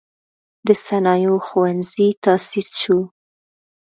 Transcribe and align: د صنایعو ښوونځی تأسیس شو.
د 0.67 0.69
صنایعو 0.85 1.37
ښوونځی 1.47 2.07
تأسیس 2.23 2.69
شو. 2.81 2.99